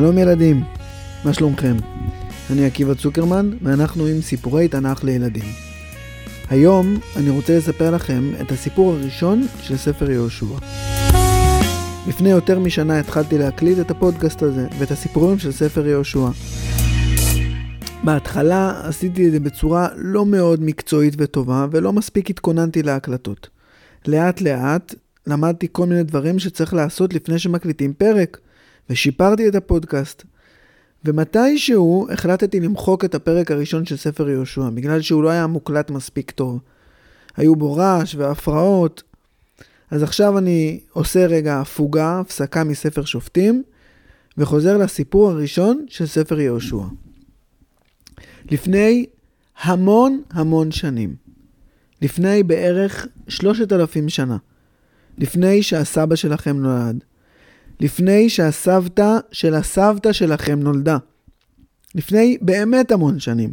[0.00, 0.62] שלום ילדים,
[1.24, 1.76] מה שלומכם?
[2.50, 5.44] אני עקיבא צוקרמן, ואנחנו עם סיפורי תנ"ך לילדים.
[6.50, 10.46] היום אני רוצה לספר לכם את הסיפור הראשון של ספר יהושע.
[12.08, 16.28] לפני יותר משנה התחלתי להקליט את הפודקאסט הזה, ואת הסיפורים של ספר יהושע.
[18.04, 23.48] בהתחלה עשיתי את זה בצורה לא מאוד מקצועית וטובה, ולא מספיק התכוננתי להקלטות.
[24.06, 24.94] לאט לאט
[25.26, 28.38] למדתי כל מיני דברים שצריך לעשות לפני שמקליטים פרק,
[28.90, 30.24] ושיפרתי את הפודקאסט.
[31.04, 36.30] ומתישהו החלטתי למחוק את הפרק הראשון של ספר יהושע, בגלל שהוא לא היה מוקלט מספיק
[36.30, 36.60] טוב.
[37.36, 39.02] היו בו רעש והפרעות.
[39.90, 43.62] אז עכשיו אני עושה רגע הפוגה, הפסקה מספר שופטים,
[44.38, 46.84] וחוזר לסיפור הראשון של ספר יהושע.
[48.50, 49.06] לפני
[49.62, 51.14] המון המון שנים,
[52.02, 54.36] לפני בערך שלושת אלפים שנה,
[55.18, 57.04] לפני שהסבא שלכם נולד,
[57.80, 60.98] לפני שהסבתא של הסבתא שלכם נולדה,
[61.94, 63.52] לפני באמת המון שנים,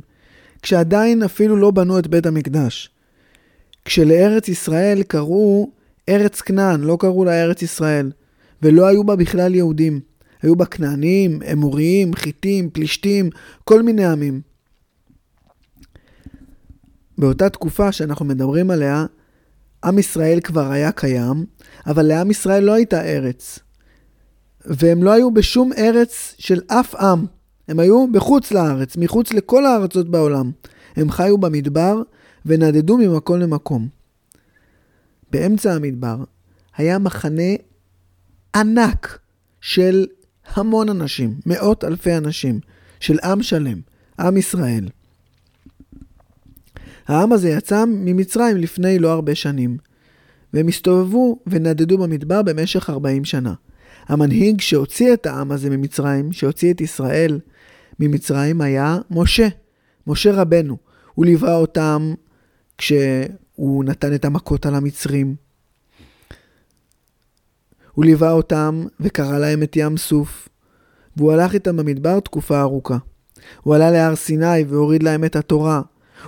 [0.62, 2.90] כשעדיין אפילו לא בנו את בית המקדש,
[3.86, 5.72] כשלארץ ישראל קראו
[6.10, 8.12] ארץ כנען, לא קראו לה ארץ ישראל,
[8.62, 10.00] ולא היו בה בכלל יהודים.
[10.42, 13.30] היו בה כנענים, אמוריים, חיטים, פלישתים,
[13.64, 14.42] כל מיני עמים.
[17.18, 19.06] באותה תקופה שאנחנו מדברים עליה,
[19.86, 21.46] עם ישראל כבר היה קיים,
[21.88, 23.60] אבל לעם ישראל לא הייתה ארץ.
[24.68, 27.26] והם לא היו בשום ארץ של אף עם.
[27.68, 30.52] הם היו בחוץ לארץ, מחוץ לכל הארצות בעולם.
[30.96, 32.02] הם חיו במדבר
[32.46, 33.88] ונדדו ממקום למקום.
[35.32, 36.18] באמצע המדבר
[36.78, 37.54] היה מחנה
[38.56, 39.20] ענק
[39.62, 40.06] של
[40.54, 42.60] המון אנשים, מאות אלפי אנשים,
[43.00, 43.80] של עם שלם,
[44.20, 44.90] עם ישראל.
[47.08, 49.78] העם הזה יצא ממצרים לפני לא הרבה שנים,
[50.54, 53.54] והם הסתובבו ונדדו במדבר במשך 40 שנה.
[54.08, 57.40] המנהיג שהוציא את העם הזה ממצרים, שהוציא את ישראל
[58.00, 59.48] ממצרים, היה משה,
[60.08, 60.78] משה רבנו.
[61.14, 62.14] הוא ליווה אותם
[62.78, 65.36] כשהוא נתן את המכות על המצרים.
[67.94, 70.50] הוא ליווה אותם וקרא להם את ים סוף,
[71.18, 72.98] והוא הלך איתם במדבר תקופה ארוכה.
[73.64, 75.82] הוא עלה להר סיני והוריד להם את התורה.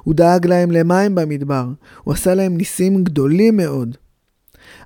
[0.03, 1.67] הוא דאג להם למים במדבר.
[2.03, 3.97] הוא עשה להם ניסים גדולים מאוד.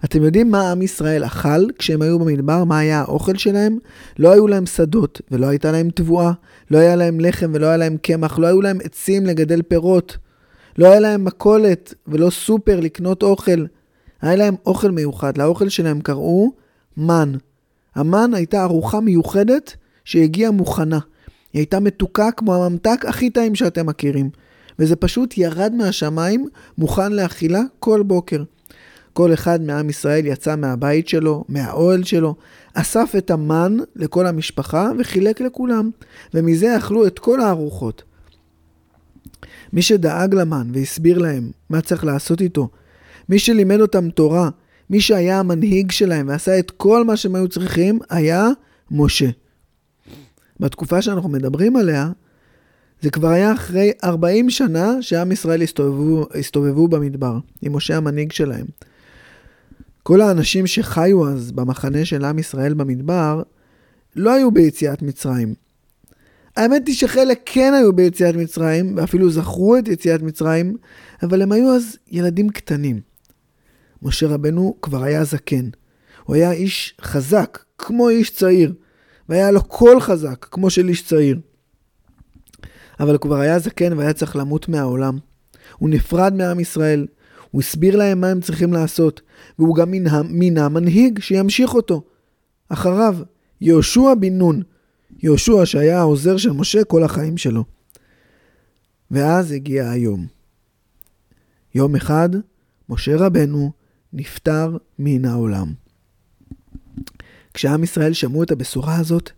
[0.05, 2.63] אתם יודעים מה עם ישראל אכל כשהם היו במדבר?
[2.63, 3.77] מה היה האוכל שלהם?
[4.19, 6.31] לא היו להם שדות, ולא הייתה להם תבואה,
[6.71, 10.17] לא היה להם לחם ולא היה להם קמח, לא היו להם עצים לגדל פירות,
[10.77, 13.65] לא היה להם מכולת ולא סופר לקנות אוכל.
[14.21, 16.51] היה להם אוכל מיוחד, לאוכל שלהם קראו
[16.97, 17.33] מן.
[17.95, 19.75] המן הייתה ארוחה מיוחדת
[20.05, 20.99] שהגיעה מוכנה.
[21.53, 24.29] היא הייתה מתוקה כמו הממתק הכי טעים שאתם מכירים.
[24.79, 26.47] וזה פשוט ירד מהשמיים,
[26.77, 28.43] מוכן לאכילה כל בוקר.
[29.13, 32.35] כל אחד מעם ישראל יצא מהבית שלו, מהאוהל שלו,
[32.73, 35.89] אסף את המן לכל המשפחה וחילק לכולם,
[36.33, 38.03] ומזה אכלו את כל הארוחות.
[39.73, 42.69] מי שדאג למן והסביר להם מה צריך לעשות איתו,
[43.29, 44.49] מי שלימד אותם תורה,
[44.89, 48.47] מי שהיה המנהיג שלהם ועשה את כל מה שהם היו צריכים, היה
[48.91, 49.29] משה.
[50.59, 52.11] בתקופה שאנחנו מדברים עליה,
[53.01, 58.65] זה כבר היה אחרי 40 שנה שעם ישראל הסתובבו, הסתובבו במדבר, עם משה המנהיג שלהם.
[60.03, 63.43] כל האנשים שחיו אז במחנה של עם ישראל במדבר,
[64.15, 65.53] לא היו ביציאת מצרים.
[66.57, 70.77] האמת היא שחלק כן היו ביציאת מצרים, ואפילו זכרו את יציאת מצרים,
[71.23, 73.01] אבל הם היו אז ילדים קטנים.
[74.01, 75.69] משה רבנו כבר היה זקן.
[76.23, 78.73] הוא היה איש חזק, כמו איש צעיר,
[79.29, 81.39] והיה לו קול חזק, כמו של איש צעיר.
[82.99, 85.17] אבל כבר היה זקן והיה צריך למות מהעולם.
[85.77, 87.07] הוא נפרד מעם ישראל,
[87.51, 89.21] הוא הסביר להם מה הם צריכים לעשות,
[89.59, 89.91] והוא גם
[90.29, 92.03] מינה מנהיג שימשיך אותו.
[92.69, 93.17] אחריו,
[93.61, 94.61] יהושע בן נון,
[95.23, 97.63] יהושע שהיה העוזר של משה כל החיים שלו.
[99.11, 100.27] ואז הגיע היום.
[101.75, 102.29] יום אחד,
[102.89, 103.71] משה רבנו
[104.13, 105.73] נפטר מן העולם.
[107.53, 109.31] כשעם ישראל שמעו את הבשורה הזאת,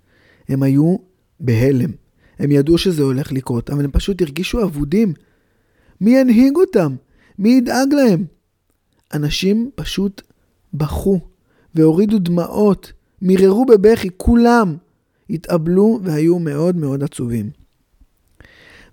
[0.49, 0.95] הם היו
[1.39, 1.91] בהלם.
[2.39, 5.13] הם ידעו שזה הולך לקרות, אבל הם פשוט הרגישו אבודים.
[6.01, 6.95] מי ינהיג אותם?
[7.39, 8.25] מי ידאג להם?
[9.13, 10.21] אנשים פשוט
[10.73, 11.19] בכו
[11.75, 14.77] והורידו דמעות, מיררו בבכי, כולם
[15.29, 17.49] התאבלו והיו מאוד מאוד עצובים.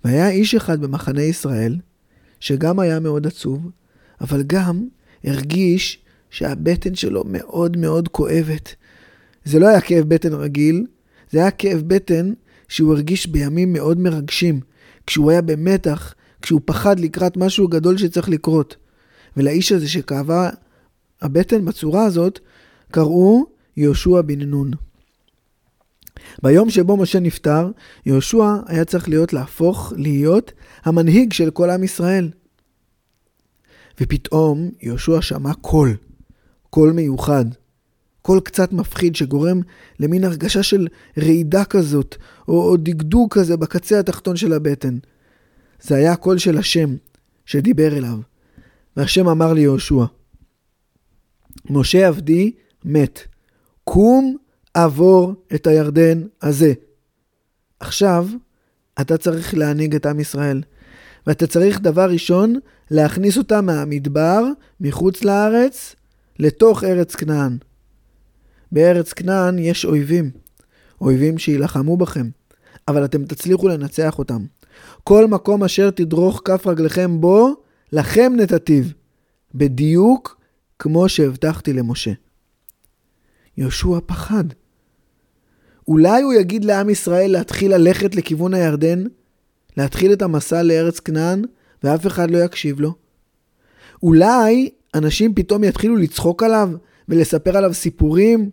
[0.04, 1.76] והיה איש אחד במחנה ישראל,
[2.40, 3.70] שגם היה מאוד עצוב,
[4.20, 4.88] אבל גם
[5.24, 5.98] הרגיש
[6.30, 8.74] שהבטן שלו מאוד מאוד כואבת.
[9.44, 10.86] זה לא היה כאב בטן רגיל,
[11.30, 12.32] זה היה כאב בטן
[12.68, 14.60] שהוא הרגיש בימים מאוד מרגשים,
[15.06, 18.76] כשהוא היה במתח, כשהוא פחד לקראת משהו גדול שצריך לקרות.
[19.36, 20.50] ולאיש הזה שכאבה
[21.22, 22.40] הבטן בצורה הזאת,
[22.90, 23.46] קראו
[23.76, 24.70] יהושע בן נון.
[26.42, 27.70] ביום שבו משה נפטר,
[28.06, 30.52] יהושע היה צריך להיות להפוך להיות
[30.84, 32.30] המנהיג של כל עם ישראל.
[34.00, 35.96] ופתאום יהושע שמע קול,
[36.70, 37.44] קול מיוחד,
[38.22, 39.60] קול קצת מפחיד שגורם
[40.00, 40.88] למין הרגשה של
[41.18, 42.16] רעידה כזאת,
[42.48, 44.98] או, או דגדוג כזה בקצה התחתון של הבטן.
[45.80, 46.96] זה היה הקול של השם
[47.46, 48.31] שדיבר אליו.
[48.96, 50.04] והשם אמר ליהושע,
[51.70, 52.52] משה עבדי
[52.84, 53.20] מת,
[53.84, 54.36] קום
[54.74, 56.72] עבור את הירדן הזה.
[57.80, 58.26] עכשיו,
[59.00, 60.62] אתה צריך להנהיג את עם ישראל.
[61.26, 62.54] ואתה צריך דבר ראשון
[62.90, 64.42] להכניס אותם מהמדבר,
[64.80, 65.96] מחוץ לארץ,
[66.38, 67.58] לתוך ארץ כנען.
[68.72, 70.30] בארץ כנען יש אויבים,
[71.00, 72.28] אויבים שיילחמו בכם,
[72.88, 74.44] אבל אתם תצליחו לנצח אותם.
[75.04, 77.54] כל מקום אשר תדרוך כף רגליכם בו,
[77.92, 78.84] לכם נתתיו,
[79.54, 80.40] בדיוק
[80.78, 82.12] כמו שהבטחתי למשה.
[83.56, 84.44] יהושע פחד.
[85.88, 89.04] אולי הוא יגיד לעם ישראל להתחיל ללכת לכיוון הירדן,
[89.76, 91.42] להתחיל את המסע לארץ כנען,
[91.84, 92.94] ואף אחד לא יקשיב לו?
[94.02, 96.70] אולי אנשים פתאום יתחילו לצחוק עליו
[97.08, 98.50] ולספר עליו סיפורים?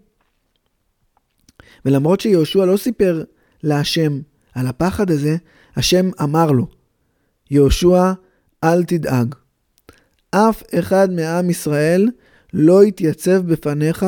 [1.85, 3.23] ולמרות שיהושע לא סיפר
[3.63, 4.19] להשם
[4.53, 5.37] על הפחד הזה,
[5.75, 6.67] השם אמר לו,
[7.51, 8.13] יהושע,
[8.63, 9.35] אל תדאג.
[10.31, 12.09] אף אחד מעם ישראל
[12.53, 14.05] לא יתייצב בפניך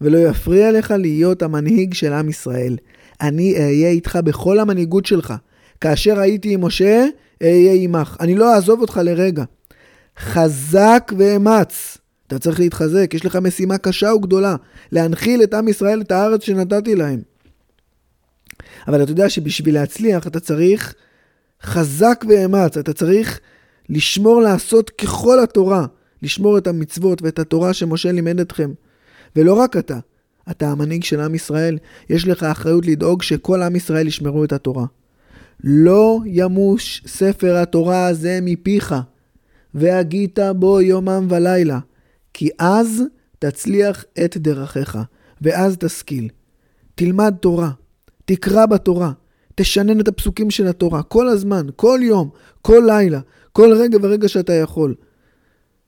[0.00, 2.76] ולא יפריע לך להיות המנהיג של עם ישראל.
[3.20, 5.34] אני אהיה איתך בכל המנהיגות שלך.
[5.80, 7.06] כאשר הייתי עם משה,
[7.42, 8.16] אהיה עמך.
[8.20, 9.44] אני לא אעזוב אותך לרגע.
[10.18, 11.98] חזק ואמץ.
[12.26, 14.56] אתה צריך להתחזק, יש לך משימה קשה וגדולה,
[14.92, 17.20] להנחיל את עם ישראל את הארץ שנתתי להם.
[18.88, 20.94] אבל אתה יודע שבשביל להצליח אתה צריך
[21.62, 23.40] חזק ואמץ, אתה צריך
[23.92, 25.86] לשמור לעשות ככל התורה,
[26.22, 28.72] לשמור את המצוות ואת התורה שמשה לימד אתכם.
[29.36, 29.98] ולא רק אתה,
[30.50, 31.78] אתה המנהיג של עם ישראל,
[32.10, 34.86] יש לך אחריות לדאוג שכל עם ישראל ישמרו את התורה.
[35.64, 38.94] לא ימוש ספר התורה הזה מפיך,
[39.74, 41.78] והגית בו יומם ולילה,
[42.34, 43.02] כי אז
[43.38, 44.98] תצליח את דרכיך,
[45.42, 46.28] ואז תשכיל.
[46.94, 47.70] תלמד תורה,
[48.24, 49.12] תקרא בתורה,
[49.54, 52.30] תשנן את הפסוקים של התורה, כל הזמן, כל יום,
[52.62, 53.20] כל לילה,
[53.52, 54.94] כל רגע ורגע שאתה יכול.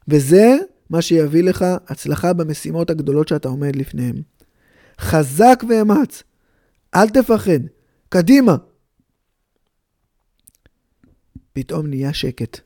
[0.09, 0.57] וזה
[0.91, 4.23] מה שיביא לך הצלחה במשימות הגדולות שאתה עומד לפניהן.
[5.01, 6.23] חזק ואמץ,
[6.95, 7.61] אל תפחד,
[8.09, 8.57] קדימה.
[11.53, 12.61] פתאום נהיה שקט.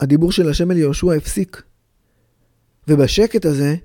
[0.00, 1.62] הדיבור של השם אל יהושע הפסיק.
[2.88, 3.76] ובשקט הזה,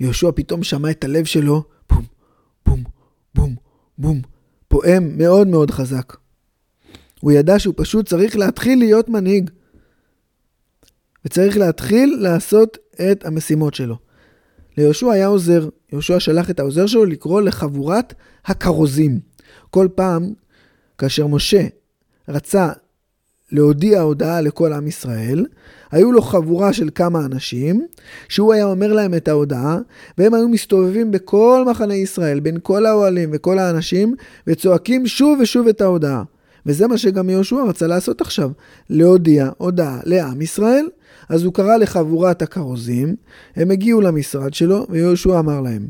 [0.00, 2.04] יהושע פתאום שמע את הלב שלו, בום,
[2.66, 2.84] בום,
[3.34, 3.54] בום,
[3.98, 4.22] בום,
[4.68, 6.16] פועם מאוד מאוד חזק.
[7.20, 9.50] הוא ידע שהוא פשוט צריך להתחיל להיות מנהיג.
[11.24, 12.78] וצריך להתחיל לעשות
[13.10, 13.96] את המשימות שלו.
[14.78, 18.14] ליהושע היה עוזר, יהושע שלח את העוזר שלו לקרוא לחבורת
[18.44, 19.20] הכרוזים.
[19.70, 20.32] כל פעם
[20.98, 21.66] כאשר משה
[22.28, 22.68] רצה
[23.52, 25.46] להודיע הודעה לכל עם ישראל,
[25.90, 27.86] היו לו חבורה של כמה אנשים,
[28.28, 29.78] שהוא היה אומר להם את ההודעה,
[30.18, 34.14] והם היו מסתובבים בכל מחנה ישראל, בין כל האוהלים וכל האנשים,
[34.46, 36.22] וצועקים שוב ושוב את ההודעה.
[36.66, 38.50] וזה מה שגם יהושע רצה לעשות עכשיו,
[38.90, 40.86] להודיע הודעה לעם ישראל.
[41.28, 43.16] אז הוא קרא לחבורת הכרוזים,
[43.56, 45.88] הם הגיעו למשרד שלו, ויהושע אמר להם,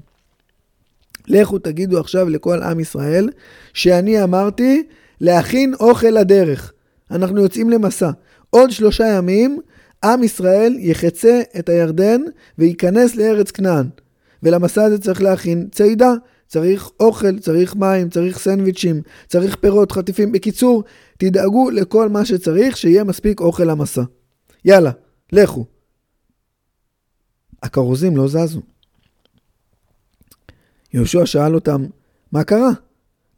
[1.28, 3.28] לכו תגידו עכשיו לכל עם ישראל,
[3.72, 4.82] שאני אמרתי
[5.20, 6.72] להכין אוכל לדרך.
[7.10, 8.10] אנחנו יוצאים למסע.
[8.50, 9.60] עוד שלושה ימים,
[10.04, 12.20] עם ישראל יחצה את הירדן
[12.58, 13.86] וייכנס לארץ כנען.
[14.42, 16.12] ולמסע הזה צריך להכין צידה,
[16.46, 20.32] צריך אוכל, צריך מים, צריך סנדוויצ'ים, צריך פירות, חטיפים.
[20.32, 20.84] בקיצור,
[21.18, 24.02] תדאגו לכל מה שצריך, שיהיה מספיק אוכל למסע.
[24.64, 24.90] יאללה,
[25.32, 25.66] לכו.
[27.62, 28.62] הכרוזים לא זזו.
[30.94, 31.86] יהושע שאל אותם,
[32.32, 32.70] מה קרה?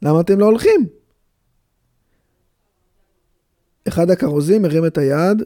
[0.01, 0.87] למה אתם לא הולכים?
[3.87, 5.43] אחד הכרוזים הרים את היד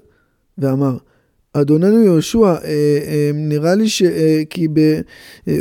[0.58, 0.98] ואמר,
[1.54, 2.56] אדוננו יהושע, אה,
[3.08, 4.02] אה, נראה לי ש...
[4.02, 5.02] אה, כי ב...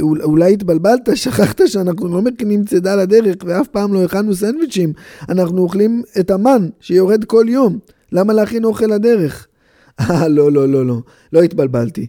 [0.01, 4.93] אולי התבלבלת, שכחת שאנחנו לא מכינים צידה לדרך ואף פעם לא הכנו סנדוויצ'ים.
[5.29, 7.79] אנחנו אוכלים את המן שיורד כל יום.
[8.13, 9.47] למה להכין אוכל לדרך?
[10.01, 12.07] אה, לא, לא, לא, לא, לא התבלבלתי.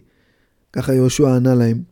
[0.72, 1.82] ככה יהושע ענה להם.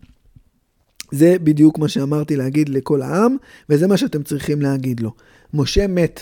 [1.12, 3.36] זה בדיוק מה שאמרתי להגיד לכל העם,
[3.70, 5.12] וזה מה שאתם צריכים להגיד לו.
[5.54, 6.20] משה מת.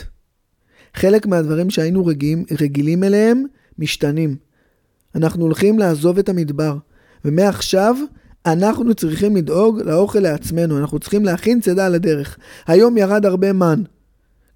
[0.95, 3.45] חלק מהדברים שהיינו רגילים, רגילים אליהם
[3.79, 4.50] משתנים.
[5.15, 6.77] אנחנו הולכים לעזוב את המדבר,
[7.25, 7.97] ומעכשיו
[8.47, 12.39] אנחנו צריכים לדאוג לאוכל לעצמנו, אנחנו צריכים להכין צידה לדרך.
[12.67, 13.83] היום ירד הרבה מן.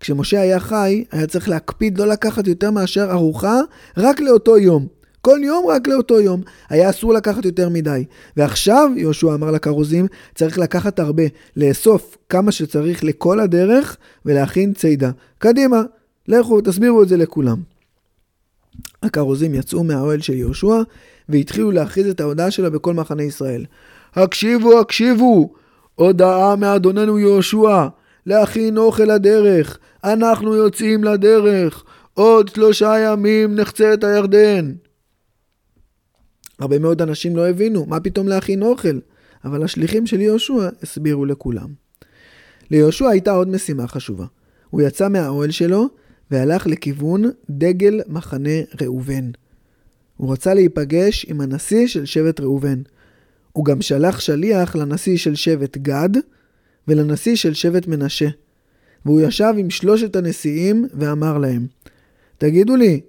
[0.01, 3.61] כשמשה היה חי, היה צריך להקפיד לא לקחת יותר מאשר ארוחה
[3.97, 4.87] רק לאותו יום.
[5.21, 6.43] כל יום רק לאותו יום.
[6.69, 8.05] היה אסור לקחת יותר מדי.
[8.37, 11.23] ועכשיו, יהושע אמר לכרוזים, צריך לקחת הרבה,
[11.57, 13.97] לאסוף כמה שצריך לכל הדרך
[14.27, 15.11] ולהכין צידה.
[15.39, 15.83] קדימה,
[16.29, 17.74] לכו, תסבירו את זה לכולם.
[19.03, 20.83] הכרוזים יצאו מהאוהל של יהושע
[21.29, 23.65] והתחילו להכריז את ההודעה שלה בכל מחנה ישראל.
[24.15, 25.53] הקשיבו, הקשיבו!
[25.95, 27.87] הודעה מאדוננו יהושע,
[28.27, 34.73] להכין אוכל לדרך, אנחנו יוצאים לדרך, עוד שלושה ימים נחצה את הירדן.
[36.59, 38.99] הרבה מאוד אנשים לא הבינו, מה פתאום להכין אוכל?
[39.45, 41.69] אבל השליחים של יהושע הסבירו לכולם.
[42.71, 44.25] ליהושע הייתה עוד משימה חשובה.
[44.71, 45.89] הוא יצא מהאוהל שלו
[46.31, 49.31] והלך לכיוון דגל מחנה ראובן.
[50.17, 52.83] הוא רצה להיפגש עם הנשיא של שבט ראובן.
[53.53, 56.11] הוא גם שלח שליח לנשיא של שבט גד
[56.89, 58.29] ולנשיא של שבט מנשה.
[59.05, 61.67] והוא ישב עם שלושת הנשיאים ואמר להם,
[62.39, 63.01] תגידו לי,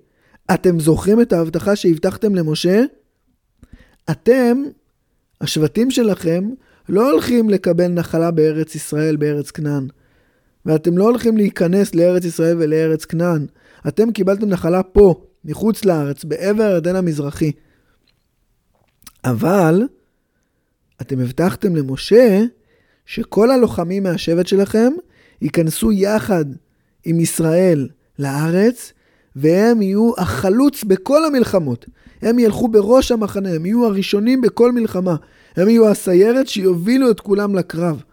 [0.54, 2.84] אתם זוכרים את ההבטחה שהבטחתם למשה?
[4.12, 4.64] אתם,
[5.42, 6.50] השבטים שלכם,
[6.90, 9.88] לא הולכים לקבל נחלה בארץ ישראל, בארץ כנען.
[10.66, 13.46] ואתם לא הולכים להיכנס לארץ ישראל ולארץ כנען.
[13.88, 15.14] אתם קיבלתם נחלה פה,
[15.46, 17.52] מחוץ לארץ, בעבר הירדן המזרחי.
[19.26, 19.84] אבל
[21.02, 22.42] אתם הבטחתם למשה
[23.06, 24.94] שכל הלוחמים מהשבט שלכם
[25.42, 26.46] ייכנסו יחד
[27.06, 27.88] עם ישראל
[28.20, 28.94] לארץ,
[29.36, 31.86] והם יהיו החלוץ בכל המלחמות.
[32.22, 35.16] הם ילכו בראש המחנה, הם יהיו הראשונים בכל מלחמה.
[35.56, 38.04] הם יהיו הסיירת שיובילו את כולם לקרב.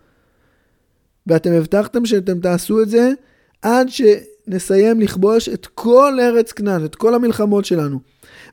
[1.26, 3.12] ואתם הבטחתם שאתם תעשו את זה
[3.62, 7.98] עד שנסיים לכבוש את כל ארץ כנען, את כל המלחמות שלנו.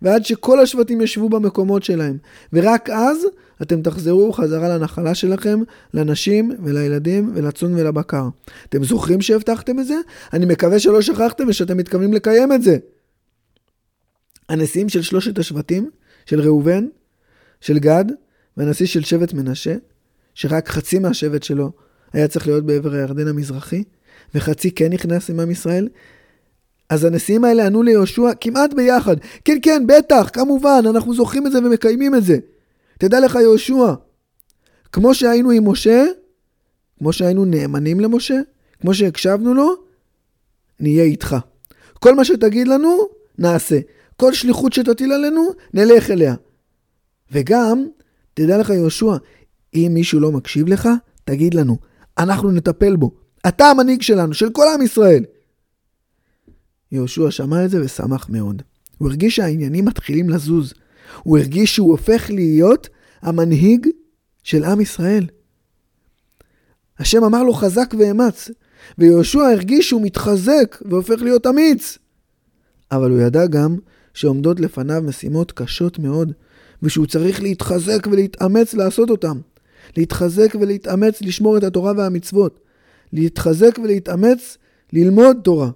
[0.01, 2.17] ועד שכל השבטים ישבו במקומות שלהם.
[2.53, 3.17] ורק אז
[3.61, 5.59] אתם תחזרו חזרה לנחלה שלכם,
[5.93, 8.27] לנשים ולילדים ולצאן ולבקר.
[8.69, 9.95] אתם זוכרים שהבטחתם את זה?
[10.33, 12.77] אני מקווה שלא שכחתם ושאתם מתכוונים לקיים את זה.
[14.49, 15.89] הנשיאים של שלושת השבטים,
[16.25, 16.87] של ראובן,
[17.61, 18.05] של גד,
[18.57, 19.75] והנשיא של שבט מנשה,
[20.33, 21.71] שרק חצי מהשבט שלו
[22.13, 23.83] היה צריך להיות בעבר הירדן המזרחי,
[24.35, 25.87] וחצי כן נכנס עם עם ישראל,
[26.89, 31.59] אז הנשיאים האלה ענו ליהושע כמעט ביחד, כן, כן, בטח, כמובן, אנחנו זוכרים את זה
[31.59, 32.37] ומקיימים את זה.
[32.97, 33.93] תדע לך, יהושע,
[34.91, 36.05] כמו שהיינו עם משה,
[36.99, 38.39] כמו שהיינו נאמנים למשה,
[38.81, 39.75] כמו שהקשבנו לו,
[40.79, 41.35] נהיה איתך.
[41.93, 42.97] כל מה שתגיד לנו,
[43.37, 43.79] נעשה.
[44.17, 46.35] כל שליחות שתטיל עלינו, נלך אליה.
[47.31, 47.87] וגם,
[48.33, 49.15] תדע לך, יהושע,
[49.73, 50.89] אם מישהו לא מקשיב לך,
[51.25, 51.77] תגיד לנו,
[52.19, 53.11] אנחנו נטפל בו.
[53.47, 55.23] אתה המנהיג שלנו, של כל עם ישראל.
[56.91, 58.61] יהושע שמע את זה ושמח מאוד.
[58.97, 60.73] הוא הרגיש שהעניינים מתחילים לזוז.
[61.23, 62.89] הוא הרגיש שהוא הופך להיות
[63.21, 63.87] המנהיג
[64.43, 65.25] של עם ישראל.
[66.99, 68.49] השם אמר לו חזק ואמץ,
[68.97, 71.97] ויהושע הרגיש שהוא מתחזק והופך להיות אמיץ.
[72.91, 73.77] אבל הוא ידע גם
[74.13, 76.33] שעומדות לפניו משימות קשות מאוד,
[76.83, 79.37] ושהוא צריך להתחזק ולהתאמץ לעשות אותן.
[79.97, 82.59] להתחזק ולהתאמץ לשמור את התורה והמצוות.
[83.13, 84.57] להתחזק ולהתאמץ
[84.93, 85.69] ללמוד תורה.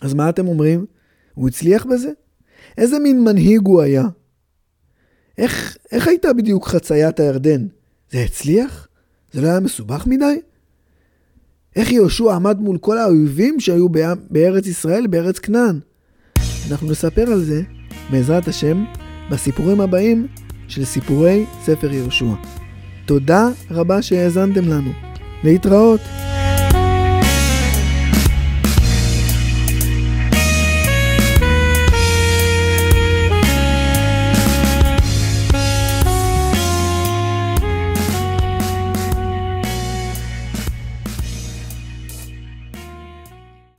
[0.00, 0.86] אז מה אתם אומרים?
[1.34, 2.10] הוא הצליח בזה?
[2.78, 4.04] איזה מין מנהיג הוא היה?
[5.38, 7.66] איך, איך הייתה בדיוק חציית הירדן?
[8.10, 8.88] זה הצליח?
[9.32, 10.40] זה לא היה מסובך מדי?
[11.76, 13.88] איך יהושע עמד מול כל האויבים שהיו
[14.30, 15.80] בארץ ישראל, בארץ כנען?
[16.70, 17.62] אנחנו נספר על זה,
[18.10, 18.84] בעזרת השם,
[19.30, 20.26] בסיפורים הבאים
[20.68, 22.34] של סיפורי ספר יהושע.
[23.06, 24.90] תודה רבה שהאזנתם לנו.
[25.44, 26.00] להתראות.